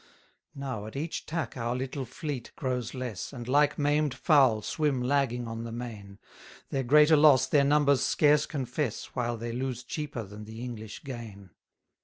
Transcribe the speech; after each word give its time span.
85 0.55 0.59
Now 0.59 0.85
at 0.87 0.95
each 0.95 1.27
tack 1.27 1.55
our 1.55 1.75
little 1.75 2.05
fleet 2.05 2.51
grows 2.55 2.95
less; 2.95 3.31
And 3.31 3.47
like 3.47 3.77
maim'd 3.77 4.15
fowl, 4.15 4.63
swim 4.63 4.99
lagging 5.03 5.47
on 5.47 5.63
the 5.63 5.71
main: 5.71 6.17
Their 6.71 6.81
greater 6.81 7.15
loss 7.15 7.45
their 7.45 7.63
numbers 7.63 8.01
scarce 8.01 8.47
confess, 8.47 9.13
While 9.13 9.37
they 9.37 9.51
lose 9.51 9.83
cheaper 9.83 10.23
than 10.23 10.45
the 10.45 10.63
English 10.63 11.03
gain. 11.03 11.51